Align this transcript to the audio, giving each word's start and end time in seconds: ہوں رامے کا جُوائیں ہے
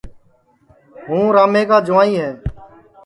ہوں 1.07 1.25
رامے 1.35 1.63
کا 1.69 1.77
جُوائیں 1.87 2.17
ہے 2.21 2.31